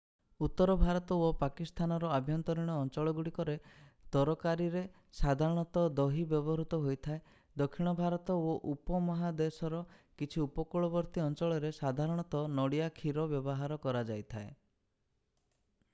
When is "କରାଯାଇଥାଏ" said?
13.87-14.51